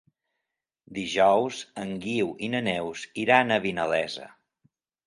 Dijous 0.99 1.59
en 1.83 1.93
Guiu 2.07 2.33
i 2.49 2.53
na 2.57 2.65
Neus 2.71 3.07
iran 3.27 3.59
a 3.61 3.65
Vinalesa. 3.69 4.31